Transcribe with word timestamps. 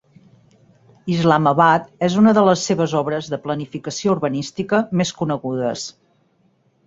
Islamabad 1.15 1.83
és 2.07 2.15
una 2.21 2.33
de 2.37 2.45
les 2.47 2.63
seves 2.69 2.95
obres 3.01 3.29
de 3.33 3.39
planificació 3.45 4.15
urbanística 4.15 4.79
més 5.03 5.11
conegudes. 5.21 5.85